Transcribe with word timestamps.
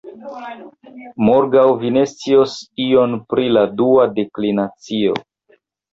Morgaŭ 1.27 1.65
vi 1.83 1.91
ne 1.99 2.03
scios 2.13 2.55
ion 2.87 3.13
pri 3.35 3.45
la 3.59 3.67
dua 3.83 4.11
deklinacio. 4.19 5.19